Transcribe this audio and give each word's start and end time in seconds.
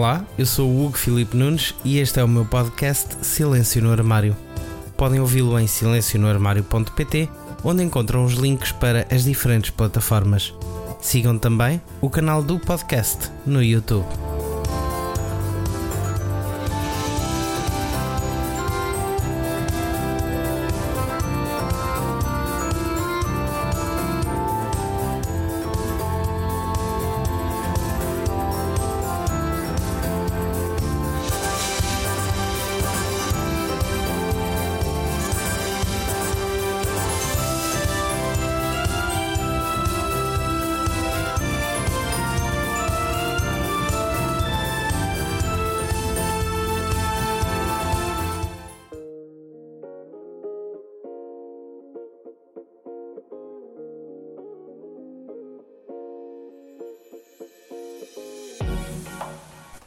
Olá, 0.00 0.24
eu 0.38 0.46
sou 0.46 0.66
o 0.66 0.86
Hugo 0.86 0.96
Filipe 0.96 1.36
Nunes 1.36 1.74
e 1.84 1.98
este 1.98 2.18
é 2.18 2.24
o 2.24 2.26
meu 2.26 2.46
podcast 2.46 3.18
Silêncio 3.20 3.82
no 3.82 3.92
Armário. 3.92 4.34
Podem 4.96 5.20
ouvi-lo 5.20 5.58
em 5.58 5.66
silencionoarmário.pt, 5.66 7.28
onde 7.62 7.82
encontram 7.82 8.24
os 8.24 8.32
links 8.32 8.72
para 8.72 9.06
as 9.14 9.24
diferentes 9.24 9.68
plataformas. 9.68 10.54
Sigam 11.02 11.36
também 11.36 11.82
o 12.00 12.08
canal 12.08 12.42
do 12.42 12.58
podcast 12.58 13.30
no 13.44 13.62
YouTube. 13.62 14.29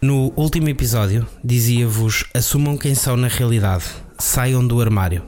No 0.03 0.33
último 0.35 0.67
episódio, 0.67 1.25
dizia-vos: 1.41 2.25
assumam 2.33 2.77
quem 2.77 2.93
são 2.93 3.15
na 3.15 3.29
realidade, 3.29 3.85
saiam 4.19 4.67
do 4.67 4.81
armário. 4.81 5.23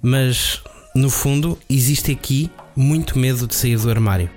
Mas, 0.00 0.62
no 0.94 1.10
fundo, 1.10 1.58
existe 1.68 2.12
aqui 2.12 2.48
muito 2.76 3.18
medo 3.18 3.48
de 3.48 3.56
sair 3.56 3.76
do 3.76 3.90
armário. 3.90 4.30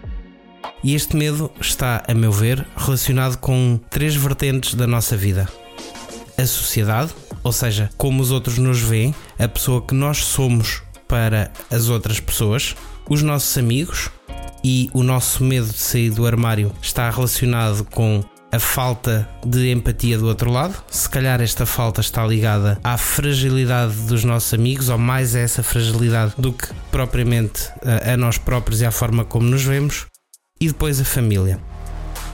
E 0.84 0.96
este 0.96 1.16
medo 1.16 1.52
está, 1.62 2.04
a 2.08 2.16
meu 2.16 2.32
ver, 2.32 2.66
relacionado 2.76 3.38
com 3.38 3.80
três 3.92 4.16
vertentes 4.16 4.74
da 4.74 4.88
nossa 4.88 5.16
vida: 5.16 5.48
a 6.36 6.46
sociedade, 6.48 7.14
ou 7.44 7.52
seja, 7.52 7.92
como 7.98 8.24
os 8.24 8.32
outros 8.32 8.58
nos 8.58 8.82
veem, 8.82 9.14
a 9.38 9.48
pessoa 9.48 9.84
que 9.84 9.94
nós 9.94 10.18
somos 10.18 10.82
para 11.08 11.52
as 11.70 11.90
outras 11.90 12.20
pessoas, 12.20 12.76
os 13.08 13.22
nossos 13.22 13.56
amigos, 13.56 14.10
e 14.64 14.90
o 14.94 15.04
nosso 15.04 15.44
medo 15.44 15.68
de 15.68 15.78
sair 15.78 16.10
do 16.10 16.26
armário 16.26 16.72
está 16.82 17.08
relacionado 17.08 17.86
com 17.86 18.24
a 18.52 18.60
falta 18.60 19.28
de 19.46 19.72
empatia 19.72 20.18
do 20.18 20.28
outro 20.28 20.52
lado. 20.52 20.76
Se 20.90 21.10
calhar 21.10 21.42
esta 21.42 21.66
falta 21.66 22.02
está 22.02 22.26
ligada 22.26 22.78
à 22.84 22.98
fragilidade 22.98 23.94
dos 24.02 24.24
nossos 24.24 24.54
amigos, 24.54 24.90
ou 24.90 24.98
mais 24.98 25.36
a 25.36 25.40
essa 25.40 25.64
fragilidade 25.64 26.34
do 26.38 26.52
que 26.52 26.68
propriamente 26.92 27.70
a, 27.84 28.14
a 28.14 28.18
nós 28.18 28.38
próprios 28.38 28.82
e 28.82 28.86
à 28.86 28.92
forma 28.92 29.24
como 29.24 29.48
nos 29.48 29.64
vemos. 29.64 30.06
E 30.60 30.68
depois 30.68 31.00
a 31.00 31.06
família. 31.06 31.60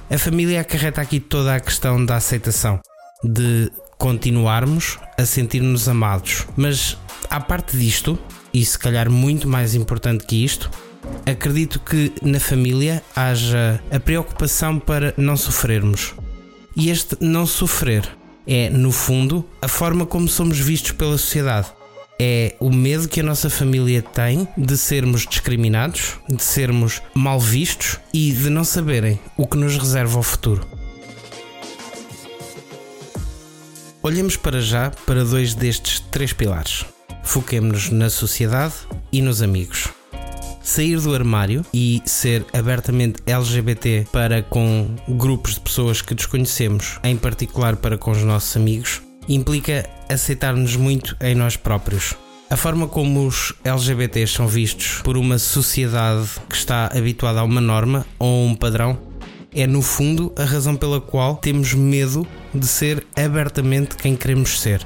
A 0.10 0.18
família 0.18 0.62
acarreta 0.62 1.02
aqui 1.02 1.20
toda 1.20 1.56
a 1.56 1.60
questão 1.60 2.04
da 2.04 2.16
aceitação, 2.16 2.80
de 3.24 3.72
continuarmos 3.98 4.98
a 5.18 5.26
sentir-nos 5.26 5.88
amados. 5.88 6.48
Mas 6.56 6.98
à 7.30 7.40
parte 7.40 7.78
disto, 7.78 8.18
e 8.54 8.66
se 8.66 8.80
calhar 8.80 9.10
muito 9.10 9.48
mais 9.48 9.76
importante 9.76 10.26
que 10.26 10.44
isto, 10.44 10.70
acredito 11.26 11.80
que 11.80 12.12
na 12.22 12.40
família 12.40 13.04
haja 13.16 13.82
a 13.92 14.00
preocupação 14.00 14.80
para 14.80 15.14
não 15.18 15.36
sofrermos. 15.36 16.14
E 16.76 16.90
este 16.90 17.18
não 17.20 17.46
sofrer 17.46 18.08
é, 18.46 18.70
no 18.70 18.92
fundo, 18.92 19.46
a 19.62 19.68
forma 19.68 20.06
como 20.06 20.28
somos 20.28 20.60
vistos 20.60 20.92
pela 20.92 21.18
sociedade. 21.18 21.68
É 22.20 22.56
o 22.60 22.72
medo 22.72 23.08
que 23.08 23.20
a 23.20 23.24
nossa 23.24 23.50
família 23.50 24.02
tem 24.02 24.48
de 24.58 24.76
sermos 24.78 25.28
discriminados, 25.28 26.16
de 26.28 26.42
sermos 26.42 27.02
mal 27.14 27.40
vistos 27.40 28.00
e 28.12 28.32
de 28.32 28.50
não 28.50 28.64
saberem 28.64 29.20
o 29.36 29.46
que 29.46 29.58
nos 29.58 29.78
reserva 29.78 30.18
o 30.18 30.24
futuro. 30.24 30.66
Olhemos 34.02 34.38
para 34.38 34.62
já 34.62 34.90
para 35.06 35.26
dois 35.26 35.54
destes 35.54 36.00
três 36.00 36.32
pilares. 36.32 36.86
Foquemos-nos 37.24 37.90
na 37.90 38.10
sociedade 38.10 38.74
e 39.12 39.22
nos 39.22 39.42
amigos 39.42 39.90
sair 40.68 41.00
do 41.00 41.16
armário 41.16 41.66
e 41.74 42.02
ser 42.06 42.46
abertamente 42.52 43.22
LGBT 43.26 44.06
para 44.12 44.44
com 44.44 44.94
grupos 45.08 45.54
de 45.54 45.62
pessoas 45.62 46.02
que 46.02 46.14
desconhecemos, 46.14 47.00
em 47.06 47.16
particular 47.16 47.78
para 47.78 47.98
com 47.98 48.12
os 48.12 48.22
nossos 48.22 48.56
amigos, 48.58 49.02
implica 49.30 49.90
aceitar-nos 50.10 50.76
muito 50.76 51.16
em 51.22 51.34
nós 51.34 51.56
próprios. 51.56 52.16
A 52.50 52.58
forma 52.58 52.86
como 52.86 53.26
os 53.26 53.54
LGBTs 53.64 54.34
são 54.34 54.46
vistos 54.46 55.02
por 55.04 55.16
uma 55.16 55.40
sociedade 55.40 56.28
que 56.50 56.56
está 56.56 56.88
habituada 56.94 57.40
a 57.40 57.44
uma 57.44 57.62
norma 57.62 58.06
ou 58.20 58.46
um 58.46 58.54
padrão 58.54 59.00
é, 59.54 59.66
no 59.66 59.82
fundo, 59.82 60.34
a 60.38 60.44
razão 60.44 60.76
pela 60.76 61.00
qual 61.00 61.38
temos 61.38 61.74
medo 61.74 62.28
de 62.54 62.68
ser 62.68 63.08
abertamente 63.16 63.96
quem 63.96 64.18
queremos 64.18 64.60
ser. 64.60 64.86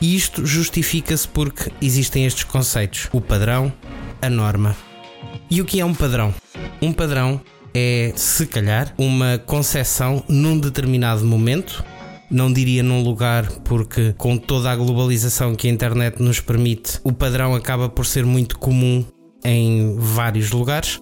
E 0.00 0.16
isto 0.16 0.46
justifica-se 0.46 1.28
porque 1.28 1.70
existem 1.82 2.24
estes 2.24 2.44
conceitos: 2.44 3.08
o 3.12 3.20
padrão, 3.20 3.70
a 4.22 4.30
norma. 4.30 4.87
E 5.50 5.60
o 5.62 5.64
que 5.64 5.80
é 5.80 5.84
um 5.84 5.94
padrão? 5.94 6.34
Um 6.80 6.92
padrão 6.92 7.40
é, 7.74 8.12
se 8.16 8.46
calhar, 8.46 8.94
uma 8.98 9.38
concepção 9.38 10.22
num 10.28 10.58
determinado 10.58 11.24
momento. 11.24 11.84
Não 12.30 12.52
diria 12.52 12.82
num 12.82 13.02
lugar, 13.02 13.50
porque 13.64 14.14
com 14.18 14.36
toda 14.36 14.70
a 14.70 14.76
globalização 14.76 15.54
que 15.54 15.66
a 15.66 15.70
internet 15.70 16.22
nos 16.22 16.40
permite, 16.40 17.00
o 17.02 17.12
padrão 17.12 17.54
acaba 17.54 17.88
por 17.88 18.04
ser 18.04 18.26
muito 18.26 18.58
comum 18.58 19.02
em 19.42 19.96
vários 19.98 20.50
lugares. 20.50 21.00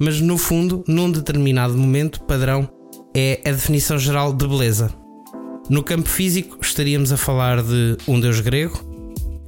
Mas 0.00 0.20
no 0.20 0.36
fundo, 0.36 0.82
num 0.88 1.10
determinado 1.10 1.78
momento, 1.78 2.22
padrão 2.24 2.68
é 3.14 3.40
a 3.46 3.52
definição 3.52 3.96
geral 3.96 4.32
de 4.32 4.48
beleza. 4.48 4.92
No 5.70 5.84
campo 5.84 6.08
físico, 6.08 6.58
estaríamos 6.60 7.12
a 7.12 7.16
falar 7.16 7.62
de 7.62 7.96
um 8.08 8.18
deus 8.18 8.40
grego, 8.40 8.80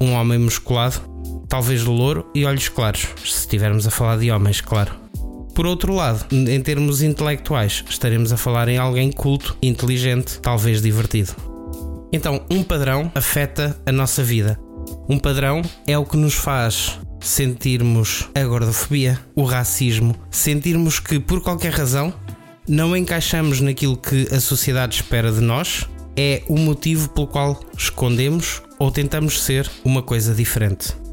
um 0.00 0.12
homem 0.12 0.38
musculado, 0.38 1.00
talvez 1.56 1.84
louro 1.84 2.30
e 2.34 2.44
olhos 2.44 2.68
claros, 2.68 3.08
se 3.24 3.38
estivermos 3.38 3.86
a 3.86 3.90
falar 3.90 4.18
de 4.18 4.30
homens, 4.30 4.60
claro. 4.60 4.94
Por 5.54 5.64
outro 5.64 5.94
lado, 5.94 6.26
em 6.30 6.60
termos 6.60 7.00
intelectuais, 7.00 7.82
estaremos 7.88 8.30
a 8.30 8.36
falar 8.36 8.68
em 8.68 8.76
alguém 8.76 9.10
culto, 9.10 9.56
inteligente, 9.62 10.38
talvez 10.38 10.82
divertido. 10.82 11.34
Então, 12.12 12.44
um 12.50 12.62
padrão 12.62 13.10
afeta 13.14 13.74
a 13.86 13.90
nossa 13.90 14.22
vida. 14.22 14.60
Um 15.08 15.18
padrão 15.18 15.62
é 15.86 15.96
o 15.96 16.04
que 16.04 16.18
nos 16.18 16.34
faz 16.34 17.00
sentirmos 17.20 18.28
a 18.34 18.44
gordofobia, 18.44 19.18
o 19.34 19.44
racismo, 19.44 20.14
sentirmos 20.30 21.00
que 21.00 21.18
por 21.18 21.40
qualquer 21.40 21.72
razão 21.72 22.12
não 22.68 22.94
encaixamos 22.94 23.62
naquilo 23.62 23.96
que 23.96 24.28
a 24.30 24.40
sociedade 24.40 24.96
espera 24.96 25.32
de 25.32 25.40
nós, 25.40 25.88
é 26.14 26.42
o 26.48 26.58
motivo 26.58 27.08
pelo 27.08 27.26
qual 27.26 27.58
escondemos 27.78 28.60
ou 28.78 28.90
tentamos 28.90 29.42
ser 29.42 29.70
uma 29.82 30.02
coisa 30.02 30.34
diferente. 30.34 31.05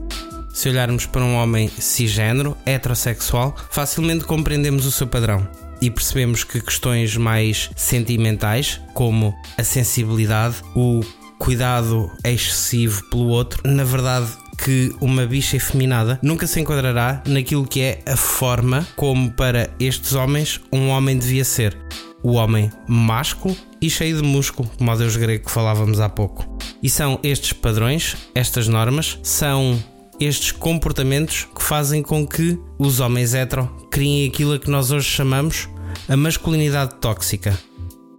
Se 0.54 0.70
olharmos 0.70 1.08
para 1.08 1.24
um 1.24 1.36
homem 1.36 1.68
cisgênero, 1.68 2.56
heterossexual, 2.64 3.56
facilmente 3.72 4.24
compreendemos 4.24 4.86
o 4.86 4.92
seu 4.92 5.08
padrão 5.08 5.46
e 5.82 5.90
percebemos 5.90 6.44
que 6.44 6.62
questões 6.62 7.18
mais 7.18 7.72
sentimentais, 7.76 8.80
como 8.94 9.36
a 9.58 9.64
sensibilidade, 9.64 10.58
o 10.76 11.02
cuidado 11.40 12.10
excessivo 12.24 13.04
pelo 13.10 13.28
outro, 13.30 13.68
na 13.68 13.84
verdade 13.84 14.28
que 14.64 14.96
uma 15.02 15.26
bicha 15.26 15.58
efeminada 15.58 16.20
nunca 16.22 16.48
se 16.48 16.60
enquadrará 16.62 17.22
naquilo 17.28 17.68
que 17.68 17.82
é 17.82 18.02
a 18.06 18.16
forma 18.16 18.88
como 18.96 19.32
para 19.32 19.70
estes 19.80 20.14
homens 20.14 20.62
um 20.72 20.88
homem 20.90 21.18
devia 21.18 21.44
ser. 21.44 21.76
O 22.22 22.34
homem 22.34 22.72
másculo 22.88 23.58
e 23.82 23.90
cheio 23.90 24.16
de 24.16 24.24
músculo, 24.24 24.70
como 24.78 24.90
o 24.90 24.96
deus 24.96 25.18
grego 25.18 25.44
que 25.46 25.52
falávamos 25.52 26.00
há 26.00 26.08
pouco. 26.08 26.58
E 26.82 26.90
são 26.90 27.20
estes 27.22 27.52
padrões, 27.52 28.16
estas 28.34 28.70
normas, 28.70 29.20
são 29.22 29.78
estes 30.20 30.52
comportamentos 30.52 31.48
que 31.56 31.64
fazem 31.64 32.02
com 32.02 32.26
que 32.26 32.58
os 32.78 33.00
homens 33.00 33.34
hetero 33.34 33.70
criem 33.92 34.28
aquilo 34.28 34.54
a 34.54 34.60
que 34.60 34.70
nós 34.70 34.92
hoje 34.92 35.10
chamamos 35.10 35.70
a 36.08 36.18
masculinidade 36.18 36.96
tóxica. 36.96 37.58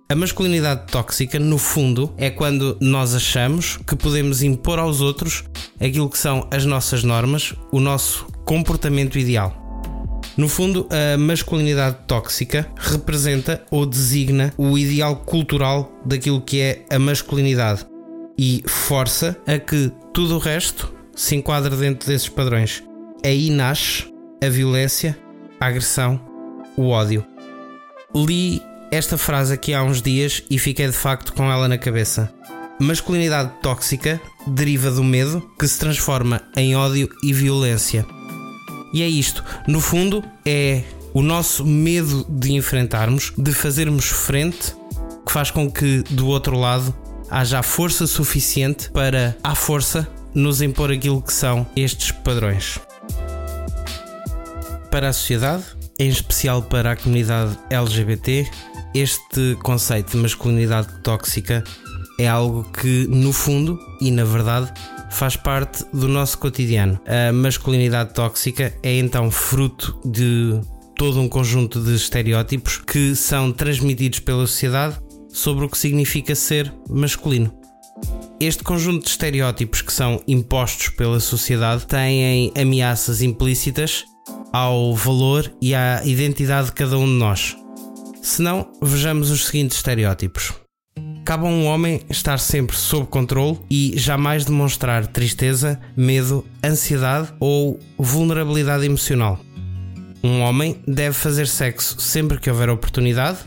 A 0.08 0.14
masculinidade 0.14 0.86
tóxica, 0.92 1.38
no 1.38 1.56
fundo, 1.56 2.12
é 2.16 2.28
quando 2.28 2.76
nós 2.80 3.14
achamos 3.14 3.78
que 3.86 3.96
podemos 3.96 4.42
impor 4.42 4.78
aos 4.78 5.00
outros 5.00 5.44
aquilo 5.80 6.10
que 6.10 6.18
são 6.18 6.46
as 6.50 6.64
nossas 6.66 7.02
normas, 7.02 7.54
o 7.72 7.80
nosso 7.80 8.26
comportamento 8.44 9.18
ideal. 9.18 9.64
No 10.36 10.48
fundo, 10.48 10.88
a 10.90 11.16
masculinidade 11.16 11.96
tóxica 12.06 12.68
representa 12.76 13.64
ou 13.70 13.86
designa 13.86 14.52
o 14.58 14.76
ideal 14.76 15.16
cultural 15.16 15.92
daquilo 16.04 16.40
que 16.40 16.60
é 16.60 16.84
a 16.90 16.98
masculinidade 16.98 17.86
e 18.36 18.62
força 18.66 19.36
a 19.46 19.58
que 19.58 19.92
tudo 20.12 20.36
o 20.36 20.38
resto 20.38 20.92
se 21.14 21.36
enquadra 21.36 21.76
dentro 21.76 22.08
desses 22.08 22.28
padrões. 22.28 22.82
Aí 23.24 23.50
nasce 23.50 24.12
a 24.42 24.48
violência, 24.48 25.18
a 25.60 25.66
agressão, 25.66 26.20
o 26.76 26.88
ódio. 26.88 27.24
Li 28.14 28.62
esta 28.90 29.18
frase 29.18 29.54
aqui 29.54 29.74
há 29.74 29.82
uns 29.82 30.00
dias 30.00 30.42
e 30.48 30.58
fiquei 30.58 30.86
de 30.86 30.92
facto 30.92 31.32
com 31.32 31.50
ela 31.50 31.66
na 31.66 31.78
cabeça. 31.78 32.32
Masculinidade 32.78 33.52
tóxica 33.62 34.20
deriva 34.46 34.90
do 34.90 35.02
medo 35.02 35.50
que 35.58 35.66
se 35.66 35.78
transforma 35.78 36.42
em 36.56 36.76
ódio 36.76 37.08
e 37.22 37.32
violência. 37.32 38.06
E 38.92 39.02
é 39.02 39.08
isto, 39.08 39.44
no 39.66 39.80
fundo, 39.80 40.22
é 40.44 40.82
o 41.12 41.22
nosso 41.22 41.64
medo 41.64 42.26
de 42.28 42.52
enfrentarmos, 42.52 43.32
de 43.36 43.52
fazermos 43.52 44.06
frente, 44.06 44.74
que 45.24 45.32
faz 45.32 45.50
com 45.50 45.70
que 45.70 46.02
do 46.10 46.26
outro 46.26 46.58
lado 46.58 46.94
haja 47.30 47.62
força 47.62 48.06
suficiente 48.06 48.90
para, 48.90 49.36
à 49.42 49.54
força, 49.54 50.08
nos 50.34 50.60
impor 50.60 50.90
aquilo 50.90 51.22
que 51.22 51.32
são 51.32 51.66
estes 51.76 52.10
padrões. 52.10 52.78
Para 54.90 55.08
a 55.08 55.12
sociedade, 55.12 55.64
em 55.98 56.08
especial 56.08 56.62
para 56.62 56.92
a 56.92 56.96
comunidade 56.96 57.58
LGBT, 57.70 58.48
este 58.94 59.56
conceito 59.62 60.12
de 60.12 60.18
masculinidade 60.18 60.88
tóxica 61.02 61.64
é 62.18 62.28
algo 62.28 62.64
que, 62.64 63.06
no 63.08 63.32
fundo 63.32 63.78
e 64.00 64.10
na 64.10 64.24
verdade, 64.24 64.72
faz 65.10 65.36
parte 65.36 65.84
do 65.92 66.08
nosso 66.08 66.38
cotidiano. 66.38 67.00
A 67.06 67.32
masculinidade 67.32 68.14
tóxica 68.14 68.72
é 68.82 68.98
então 68.98 69.30
fruto 69.30 69.98
de 70.04 70.60
todo 70.96 71.20
um 71.20 71.28
conjunto 71.28 71.80
de 71.80 71.94
estereótipos 71.94 72.78
que 72.78 73.14
são 73.16 73.52
transmitidos 73.52 74.20
pela 74.20 74.46
sociedade 74.46 74.96
sobre 75.28 75.64
o 75.64 75.68
que 75.68 75.76
significa 75.76 76.34
ser 76.34 76.72
masculino. 76.88 77.52
Este 78.40 78.64
conjunto 78.64 79.04
de 79.04 79.10
estereótipos 79.10 79.80
que 79.80 79.92
são 79.92 80.20
impostos 80.26 80.88
pela 80.88 81.20
sociedade 81.20 81.86
têm 81.86 82.52
ameaças 82.60 83.22
implícitas 83.22 84.04
ao 84.52 84.92
valor 84.94 85.50
e 85.62 85.72
à 85.74 86.04
identidade 86.04 86.66
de 86.66 86.72
cada 86.72 86.98
um 86.98 87.06
de 87.06 87.12
nós. 87.12 87.56
Se 88.20 88.42
não, 88.42 88.66
vejamos 88.82 89.30
os 89.30 89.46
seguintes 89.46 89.76
estereótipos. 89.76 90.52
Cabe 91.24 91.46
a 91.46 91.48
um 91.48 91.66
homem 91.66 92.02
estar 92.10 92.38
sempre 92.38 92.76
sob 92.76 93.06
controle 93.06 93.58
e 93.70 93.94
jamais 93.96 94.44
demonstrar 94.44 95.06
tristeza, 95.06 95.80
medo, 95.96 96.44
ansiedade 96.62 97.32
ou 97.38 97.78
vulnerabilidade 97.96 98.84
emocional. 98.84 99.38
Um 100.22 100.40
homem 100.40 100.82
deve 100.86 101.14
fazer 101.14 101.46
sexo 101.46 102.00
sempre 102.00 102.38
que 102.38 102.50
houver 102.50 102.68
oportunidade 102.68 103.38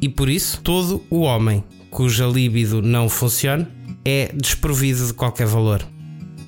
e 0.00 0.08
por 0.08 0.28
isso 0.28 0.60
todo 0.60 1.02
o 1.10 1.20
homem 1.20 1.64
cuja 1.90 2.26
libido 2.26 2.80
não 2.80 3.08
funcione 3.08 3.66
é 4.08 4.30
desprovido 4.32 5.04
de 5.04 5.12
qualquer 5.12 5.48
valor. 5.48 5.84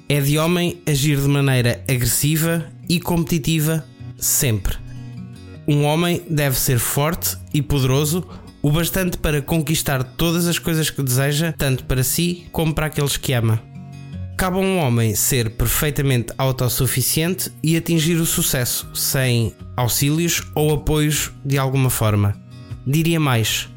É 0.09 0.21
de 0.21 0.39
homem 0.39 0.81
agir 0.87 1.21
de 1.21 1.27
maneira 1.27 1.83
agressiva 1.91 2.65
e 2.89 3.01
competitiva 3.01 3.85
sempre. 4.17 4.77
Um 5.67 5.85
homem 5.85 6.23
deve 6.31 6.57
ser 6.57 6.79
forte 6.79 7.37
e 7.53 7.61
poderoso 7.61 8.25
o 8.63 8.71
bastante 8.71 9.19
para 9.19 9.43
conquistar 9.43 10.05
todas 10.05 10.47
as 10.47 10.59
coisas 10.59 10.89
que 10.89 11.03
deseja, 11.03 11.53
tanto 11.59 11.85
para 11.85 12.05
si 12.05 12.47
como 12.53 12.73
para 12.73 12.87
aqueles 12.87 13.17
que 13.17 13.33
ama. 13.33 13.61
Cabe 14.37 14.59
a 14.59 14.61
um 14.61 14.79
homem 14.79 15.17
ser 15.17 15.51
perfeitamente 15.51 16.33
autossuficiente 16.39 17.51
e 17.61 17.77
atingir 17.77 18.15
o 18.15 18.27
sucesso 18.27 18.89
sem 18.95 19.53
auxílios 19.77 20.45
ou 20.55 20.75
apoios 20.75 21.33
de 21.45 21.59
alguma 21.59 21.91
forma. 21.91 22.41
Diria 22.87 23.19
mais: 23.19 23.69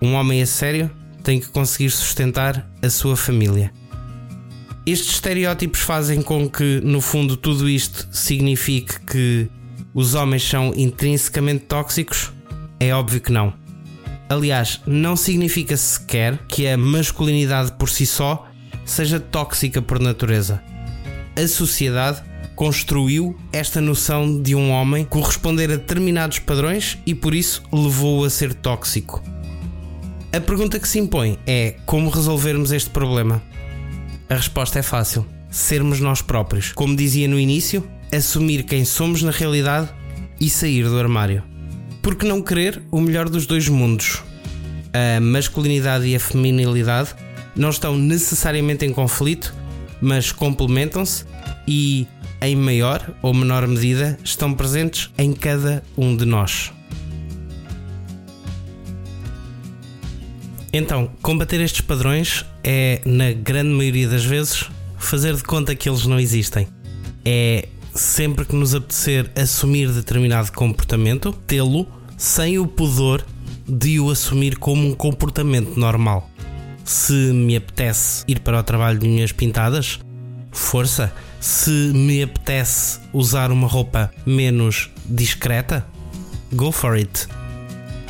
um 0.00 0.14
homem 0.14 0.40
a 0.40 0.46
sério 0.46 0.88
tem 1.24 1.40
que 1.40 1.48
conseguir 1.48 1.90
sustentar 1.90 2.70
a 2.80 2.90
sua 2.90 3.16
família. 3.16 3.72
Estes 4.86 5.14
estereótipos 5.14 5.80
fazem 5.80 6.20
com 6.20 6.48
que, 6.48 6.80
no 6.84 7.00
fundo, 7.00 7.36
tudo 7.38 7.68
isto 7.68 8.06
signifique 8.12 9.00
que 9.00 9.48
os 9.94 10.14
homens 10.14 10.46
são 10.46 10.74
intrinsecamente 10.76 11.64
tóxicos? 11.64 12.30
É 12.78 12.94
óbvio 12.94 13.20
que 13.22 13.32
não. 13.32 13.54
Aliás, 14.28 14.80
não 14.86 15.16
significa 15.16 15.76
sequer 15.76 16.38
que 16.46 16.68
a 16.68 16.76
masculinidade 16.76 17.72
por 17.72 17.88
si 17.88 18.04
só 18.04 18.46
seja 18.84 19.18
tóxica 19.18 19.80
por 19.80 19.98
natureza. 19.98 20.62
A 21.34 21.48
sociedade 21.48 22.22
construiu 22.54 23.36
esta 23.52 23.80
noção 23.80 24.40
de 24.40 24.54
um 24.54 24.70
homem 24.70 25.04
corresponder 25.04 25.70
a 25.70 25.76
determinados 25.76 26.38
padrões 26.40 26.98
e 27.06 27.14
por 27.14 27.34
isso 27.34 27.62
levou-o 27.72 28.24
a 28.24 28.30
ser 28.30 28.52
tóxico. 28.52 29.33
A 30.34 30.40
pergunta 30.40 30.80
que 30.80 30.88
se 30.88 30.98
impõe 30.98 31.38
é 31.46 31.76
como 31.86 32.10
resolvermos 32.10 32.72
este 32.72 32.90
problema? 32.90 33.40
A 34.28 34.34
resposta 34.34 34.80
é 34.80 34.82
fácil: 34.82 35.24
sermos 35.48 36.00
nós 36.00 36.22
próprios. 36.22 36.72
Como 36.72 36.96
dizia 36.96 37.28
no 37.28 37.38
início, 37.38 37.88
assumir 38.12 38.64
quem 38.64 38.84
somos 38.84 39.22
na 39.22 39.30
realidade 39.30 39.88
e 40.40 40.50
sair 40.50 40.88
do 40.88 40.98
armário. 40.98 41.44
Por 42.02 42.16
que 42.16 42.26
não 42.26 42.42
querer 42.42 42.82
o 42.90 43.00
melhor 43.00 43.28
dos 43.28 43.46
dois 43.46 43.68
mundos? 43.68 44.24
A 44.92 45.20
masculinidade 45.20 46.08
e 46.08 46.16
a 46.16 46.20
feminilidade 46.20 47.14
não 47.54 47.70
estão 47.70 47.96
necessariamente 47.96 48.84
em 48.84 48.92
conflito, 48.92 49.54
mas 50.00 50.32
complementam-se 50.32 51.26
e, 51.64 52.08
em 52.42 52.56
maior 52.56 53.14
ou 53.22 53.32
menor 53.32 53.68
medida, 53.68 54.18
estão 54.24 54.52
presentes 54.52 55.12
em 55.16 55.32
cada 55.32 55.84
um 55.96 56.16
de 56.16 56.24
nós. 56.24 56.72
Então, 60.76 61.08
combater 61.22 61.60
estes 61.60 61.82
padrões 61.82 62.44
é, 62.64 63.00
na 63.06 63.30
grande 63.30 63.70
maioria 63.70 64.08
das 64.08 64.24
vezes, 64.24 64.68
fazer 64.98 65.32
de 65.36 65.44
conta 65.44 65.72
que 65.72 65.88
eles 65.88 66.04
não 66.04 66.18
existem. 66.18 66.66
É 67.24 67.68
sempre 67.94 68.44
que 68.44 68.56
nos 68.56 68.74
apetecer 68.74 69.30
assumir 69.36 69.92
determinado 69.92 70.50
comportamento, 70.50 71.32
tê-lo 71.46 71.86
sem 72.18 72.58
o 72.58 72.66
pudor 72.66 73.24
de 73.68 74.00
o 74.00 74.10
assumir 74.10 74.56
como 74.56 74.84
um 74.88 74.94
comportamento 74.94 75.78
normal. 75.78 76.28
Se 76.84 77.12
me 77.12 77.54
apetece 77.54 78.24
ir 78.26 78.40
para 78.40 78.58
o 78.58 78.62
trabalho 78.64 78.98
de 78.98 79.06
unhas 79.06 79.30
pintadas, 79.30 80.00
força. 80.50 81.14
Se 81.38 81.70
me 81.70 82.20
apetece 82.20 82.98
usar 83.12 83.52
uma 83.52 83.68
roupa 83.68 84.10
menos 84.26 84.90
discreta, 85.06 85.86
go 86.52 86.72
for 86.72 86.94
it. 86.94 87.28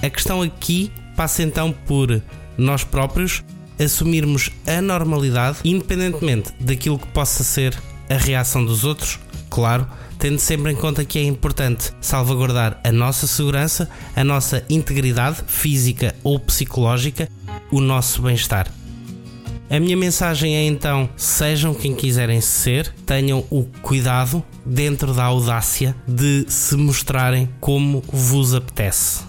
A 0.02 0.08
questão 0.08 0.40
aqui 0.40 0.90
passa 1.14 1.42
então 1.42 1.70
por 1.70 2.22
nós 2.56 2.84
próprios 2.84 3.42
assumirmos 3.78 4.50
a 4.66 4.80
normalidade, 4.80 5.58
independentemente 5.64 6.52
daquilo 6.60 6.98
que 6.98 7.08
possa 7.08 7.42
ser 7.42 7.76
a 8.08 8.14
reação 8.14 8.64
dos 8.64 8.84
outros 8.84 9.18
claro, 9.54 9.86
tendo 10.18 10.40
sempre 10.40 10.72
em 10.72 10.74
conta 10.74 11.04
que 11.04 11.16
é 11.16 11.22
importante 11.22 11.92
salvaguardar 12.00 12.80
a 12.82 12.90
nossa 12.90 13.24
segurança, 13.24 13.88
a 14.16 14.24
nossa 14.24 14.64
integridade 14.68 15.44
física 15.46 16.12
ou 16.24 16.40
psicológica, 16.40 17.28
o 17.70 17.80
nosso 17.80 18.20
bem-estar. 18.20 18.66
A 19.70 19.78
minha 19.78 19.96
mensagem 19.96 20.56
é 20.56 20.64
então: 20.64 21.08
sejam 21.16 21.72
quem 21.72 21.94
quiserem 21.94 22.40
ser, 22.40 22.92
tenham 23.06 23.44
o 23.48 23.62
cuidado, 23.80 24.42
dentro 24.66 25.14
da 25.14 25.24
audácia, 25.24 25.94
de 26.06 26.44
se 26.48 26.76
mostrarem 26.76 27.48
como 27.60 28.02
vos 28.12 28.54
apetece. 28.54 29.22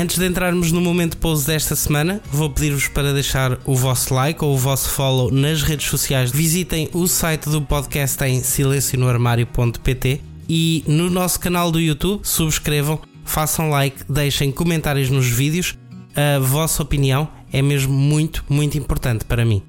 Antes 0.00 0.16
de 0.16 0.26
entrarmos 0.28 0.70
no 0.70 0.80
momento 0.80 1.16
pose 1.16 1.44
desta 1.44 1.74
semana, 1.74 2.22
vou 2.30 2.48
pedir-vos 2.48 2.86
para 2.86 3.12
deixar 3.12 3.58
o 3.64 3.74
vosso 3.74 4.14
like 4.14 4.44
ou 4.44 4.54
o 4.54 4.56
vosso 4.56 4.90
follow 4.90 5.28
nas 5.28 5.60
redes 5.64 5.88
sociais. 5.88 6.30
Visitem 6.30 6.88
o 6.92 7.08
site 7.08 7.48
do 7.48 7.60
podcast 7.60 8.22
em 8.22 8.40
silencionoarmário.pt 8.40 10.20
e 10.48 10.84
no 10.86 11.10
nosso 11.10 11.40
canal 11.40 11.72
do 11.72 11.80
YouTube, 11.80 12.20
subscrevam, 12.22 13.00
façam 13.24 13.70
like, 13.70 14.04
deixem 14.08 14.52
comentários 14.52 15.10
nos 15.10 15.26
vídeos. 15.26 15.76
A 16.14 16.38
vossa 16.38 16.80
opinião 16.80 17.28
é 17.52 17.60
mesmo 17.60 17.92
muito, 17.92 18.44
muito 18.48 18.78
importante 18.78 19.24
para 19.24 19.44
mim. 19.44 19.64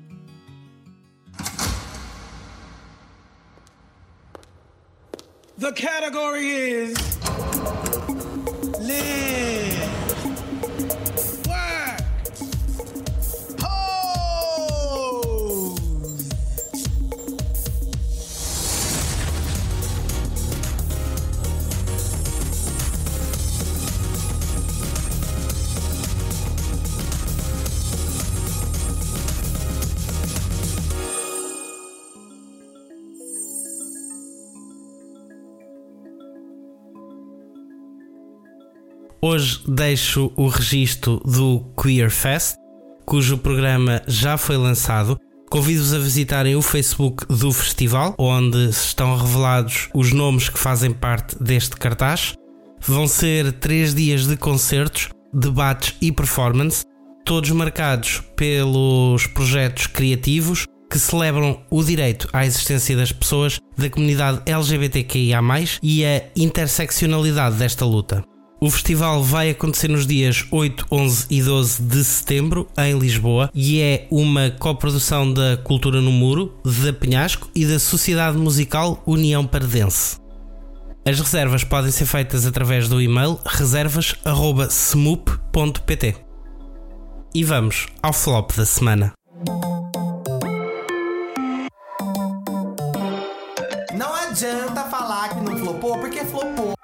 The 5.57 5.71
category 5.71 6.91
is 6.91 7.18
Hoje 39.21 39.59
deixo 39.67 40.31
o 40.37 40.47
registro 40.47 41.21
do 41.25 41.65
Queer 41.81 42.09
Fest, 42.09 42.55
cujo 43.05 43.37
programa 43.37 44.01
já 44.07 44.37
foi 44.37 44.55
lançado. 44.55 45.19
Convido-vos 45.49 45.93
a 45.93 45.99
visitarem 45.99 46.55
o 46.55 46.61
Facebook 46.61 47.25
do 47.27 47.51
festival, 47.51 48.15
onde 48.17 48.69
estão 48.69 49.17
revelados 49.17 49.89
os 49.93 50.13
nomes 50.13 50.47
que 50.47 50.57
fazem 50.57 50.93
parte 50.93 51.35
deste 51.43 51.75
cartaz. 51.75 52.33
Vão 52.79 53.07
ser 53.07 53.51
três 53.51 53.93
dias 53.93 54.25
de 54.25 54.37
concertos 54.37 55.09
debates 55.33 55.97
e 55.99 56.13
performance, 56.13 56.85
todos 57.25 57.51
marcados 57.51 58.23
pelos 58.37 59.27
projetos 59.27 59.85
criativos 59.87 60.65
que 60.89 60.97
celebram 60.97 61.59
o 61.69 61.83
direito 61.83 62.29
à 62.31 62.45
existência 62.45 62.95
das 62.95 63.11
pessoas 63.11 63.59
da 63.77 63.89
comunidade 63.89 64.41
LGBTQIA, 64.45 65.41
e 65.83 66.05
a 66.05 66.23
interseccionalidade 66.37 67.57
desta 67.57 67.83
luta. 67.83 68.23
O 68.61 68.69
festival 68.69 69.23
vai 69.23 69.51
acontecer 69.51 69.87
nos 69.87 70.05
dias 70.05 70.45
8, 70.51 70.87
11 70.91 71.27
e 71.29 71.41
12 71.41 71.81
de 71.81 72.03
setembro 72.03 72.67
em 72.77 72.99
Lisboa 72.99 73.49
e 73.53 73.79
é 73.79 74.05
uma 74.11 74.51
coprodução 74.51 75.31
da 75.31 75.55
Cultura 75.55 76.01
no 76.01 76.11
Muro, 76.11 76.59
da 76.83 76.91
Penhasco 76.91 77.49
e 77.55 77.65
da 77.65 77.79
Sociedade 77.79 78.37
Musical 78.37 79.01
União 79.05 79.47
Pardense. 79.47 80.17
As 81.07 81.17
reservas 81.17 81.63
podem 81.63 81.89
ser 81.89 82.05
feitas 82.05 82.45
através 82.45 82.89
do 82.89 83.01
e-mail 83.01 83.39
reservas.smup.pt. 83.45 86.15
E 87.33 87.45
vamos 87.45 87.87
ao 88.03 88.11
flop 88.11 88.51
da 88.57 88.65
semana. 88.65 89.13
Não 93.97 94.13
adianta 94.13 94.83
falar 94.89 95.29
que 95.29 95.39
não 95.45 95.57
flopou, 95.57 95.97
porque 95.97 96.25
flopou. 96.25 96.78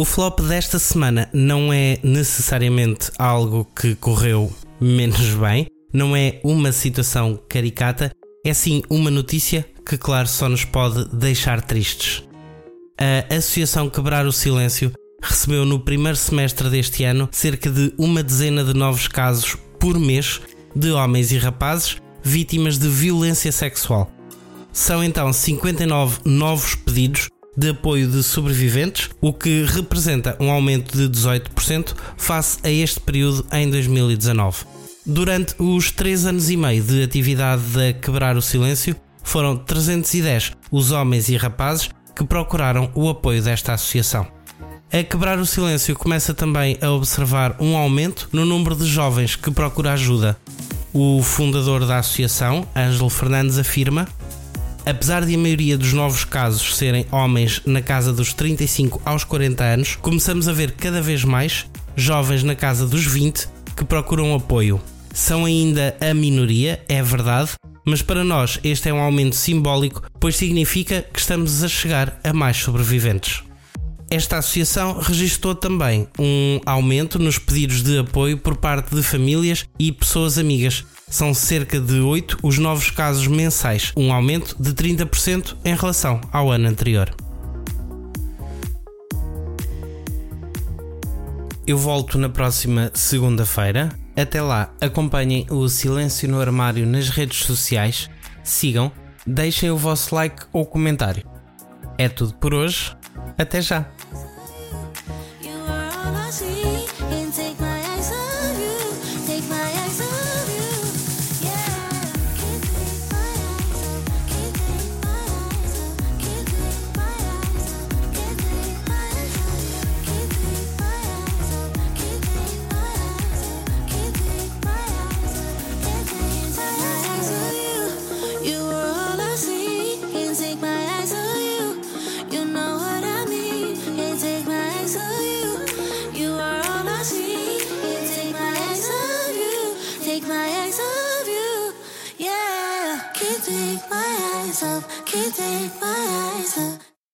O 0.00 0.04
flop 0.06 0.40
desta 0.40 0.78
semana 0.78 1.28
não 1.30 1.70
é 1.70 1.98
necessariamente 2.02 3.10
algo 3.18 3.66
que 3.78 3.94
correu 3.94 4.50
menos 4.80 5.28
bem, 5.36 5.66
não 5.92 6.16
é 6.16 6.40
uma 6.42 6.72
situação 6.72 7.38
caricata, 7.46 8.10
é 8.42 8.54
sim 8.54 8.82
uma 8.88 9.10
notícia 9.10 9.62
que, 9.84 9.98
claro, 9.98 10.26
só 10.26 10.48
nos 10.48 10.64
pode 10.64 11.04
deixar 11.14 11.60
tristes. 11.60 12.24
A 12.98 13.34
Associação 13.34 13.90
Quebrar 13.90 14.24
o 14.24 14.32
Silêncio 14.32 14.90
recebeu 15.22 15.66
no 15.66 15.78
primeiro 15.78 16.16
semestre 16.16 16.70
deste 16.70 17.04
ano 17.04 17.28
cerca 17.30 17.68
de 17.68 17.92
uma 17.98 18.22
dezena 18.22 18.64
de 18.64 18.72
novos 18.72 19.06
casos 19.06 19.54
por 19.78 19.98
mês 19.98 20.40
de 20.74 20.92
homens 20.92 21.30
e 21.30 21.36
rapazes 21.36 21.98
vítimas 22.22 22.78
de 22.78 22.88
violência 22.88 23.52
sexual. 23.52 24.10
São 24.72 25.04
então 25.04 25.30
59 25.30 26.20
novos 26.24 26.74
pedidos 26.74 27.28
de 27.56 27.70
apoio 27.70 28.08
de 28.08 28.22
sobreviventes, 28.22 29.10
o 29.20 29.32
que 29.32 29.64
representa 29.64 30.36
um 30.40 30.50
aumento 30.50 30.96
de 30.96 31.08
18% 31.08 31.94
face 32.16 32.58
a 32.62 32.70
este 32.70 33.00
período 33.00 33.46
em 33.52 33.70
2019. 33.70 34.64
Durante 35.04 35.54
os 35.58 35.90
três 35.90 36.26
anos 36.26 36.50
e 36.50 36.56
meio 36.56 36.82
de 36.82 37.02
atividade 37.02 37.62
da 37.72 37.92
Quebrar 37.92 38.36
o 38.36 38.42
Silêncio, 38.42 38.94
foram 39.22 39.56
310 39.56 40.52
os 40.70 40.92
homens 40.92 41.28
e 41.28 41.36
rapazes 41.36 41.90
que 42.14 42.24
procuraram 42.24 42.90
o 42.94 43.08
apoio 43.08 43.42
desta 43.42 43.72
associação. 43.72 44.26
A 44.92 45.02
Quebrar 45.02 45.38
o 45.38 45.46
Silêncio 45.46 45.94
começa 45.94 46.34
também 46.34 46.76
a 46.80 46.90
observar 46.90 47.56
um 47.60 47.76
aumento 47.76 48.28
no 48.32 48.44
número 48.44 48.74
de 48.74 48.84
jovens 48.84 49.36
que 49.36 49.50
procura 49.50 49.92
ajuda. 49.92 50.36
O 50.92 51.22
fundador 51.22 51.86
da 51.86 51.98
associação, 51.98 52.66
Ângelo 52.76 53.08
Fernandes, 53.08 53.56
afirma 53.56 54.08
Apesar 54.84 55.24
de 55.24 55.34
a 55.34 55.38
maioria 55.38 55.76
dos 55.76 55.92
novos 55.92 56.24
casos 56.24 56.76
serem 56.76 57.06
homens 57.12 57.60
na 57.66 57.82
casa 57.82 58.12
dos 58.12 58.32
35 58.32 59.00
aos 59.04 59.24
40 59.24 59.62
anos, 59.62 59.96
começamos 59.96 60.48
a 60.48 60.52
ver 60.52 60.72
cada 60.72 61.02
vez 61.02 61.22
mais 61.22 61.66
jovens 61.94 62.42
na 62.42 62.54
casa 62.54 62.86
dos 62.86 63.04
20 63.04 63.46
que 63.76 63.84
procuram 63.84 64.34
apoio. 64.34 64.80
São 65.12 65.44
ainda 65.44 65.96
a 66.00 66.14
minoria, 66.14 66.82
é 66.88 67.02
verdade, 67.02 67.50
mas 67.84 68.00
para 68.00 68.24
nós 68.24 68.58
este 68.64 68.88
é 68.88 68.92
um 68.92 69.00
aumento 69.00 69.36
simbólico, 69.36 70.02
pois 70.18 70.36
significa 70.36 71.04
que 71.12 71.18
estamos 71.18 71.62
a 71.62 71.68
chegar 71.68 72.18
a 72.24 72.32
mais 72.32 72.56
sobreviventes. 72.56 73.42
Esta 74.10 74.38
associação 74.38 74.98
registrou 74.98 75.54
também 75.54 76.08
um 76.18 76.60
aumento 76.66 77.16
nos 77.18 77.38
pedidos 77.38 77.82
de 77.82 77.98
apoio 77.98 78.36
por 78.36 78.56
parte 78.56 78.94
de 78.94 79.02
famílias 79.02 79.66
e 79.78 79.92
pessoas 79.92 80.36
amigas, 80.36 80.84
são 81.10 81.34
cerca 81.34 81.80
de 81.80 82.00
8 82.00 82.38
os 82.42 82.56
novos 82.56 82.90
casos 82.90 83.26
mensais, 83.26 83.92
um 83.96 84.12
aumento 84.12 84.56
de 84.58 84.72
30% 84.72 85.56
em 85.64 85.74
relação 85.74 86.20
ao 86.32 86.50
ano 86.50 86.68
anterior. 86.68 87.14
Eu 91.66 91.76
volto 91.76 92.16
na 92.16 92.28
próxima 92.28 92.90
segunda-feira. 92.94 93.90
Até 94.16 94.40
lá, 94.40 94.72
acompanhem 94.80 95.46
o 95.50 95.68
Silêncio 95.68 96.28
no 96.28 96.40
Armário 96.40 96.86
nas 96.86 97.08
redes 97.08 97.44
sociais, 97.44 98.10
sigam, 98.42 98.90
deixem 99.26 99.70
o 99.70 99.76
vosso 99.76 100.14
like 100.14 100.42
ou 100.52 100.66
comentário. 100.66 101.24
É 101.96 102.08
tudo 102.08 102.34
por 102.34 102.54
hoje. 102.54 102.96
Até 103.36 103.60
já! 103.60 103.86